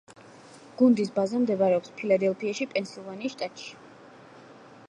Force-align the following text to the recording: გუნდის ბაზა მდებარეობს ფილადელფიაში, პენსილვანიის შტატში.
გუნდის 0.79 1.11
ბაზა 1.17 1.41
მდებარეობს 1.43 1.93
ფილადელფიაში, 1.99 2.67
პენსილვანიის 2.75 3.37
შტატში. 3.37 3.73